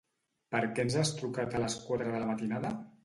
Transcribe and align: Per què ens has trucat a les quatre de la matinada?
Per 0.53 0.61
què 0.79 0.85
ens 0.87 0.95
has 1.01 1.11
trucat 1.19 1.53
a 1.53 1.61
les 1.65 1.77
quatre 1.85 2.09
de 2.17 2.23
la 2.25 2.31
matinada? 2.31 2.73